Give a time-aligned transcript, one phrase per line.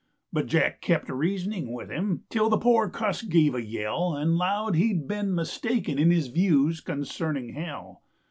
[0.33, 4.75] But Jack kept reasoning with him Till the poor cuss gave a yell And lowed
[4.75, 8.01] he'd been mistaken In his views concerning hell.